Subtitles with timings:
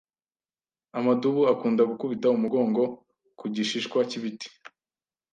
[0.97, 2.81] Amadubu akunda gukubita umugongo
[3.39, 4.47] ku gishishwa cyibiti.